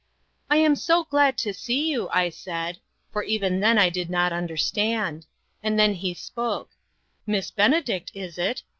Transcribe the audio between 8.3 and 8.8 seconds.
it?